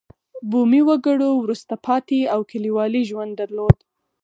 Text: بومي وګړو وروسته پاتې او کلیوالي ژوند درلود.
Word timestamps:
بومي 0.49 0.81
وګړو 0.89 1.29
وروسته 1.43 1.73
پاتې 1.85 2.19
او 2.33 2.39
کلیوالي 2.51 3.01
ژوند 3.09 3.31
درلود. 3.39 3.77